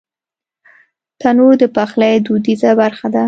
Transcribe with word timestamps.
تنور 1.19 1.53
د 1.61 1.63
پخلي 1.75 2.13
دودیزه 2.25 2.71
برخه 2.81 3.07
ده 3.13 3.19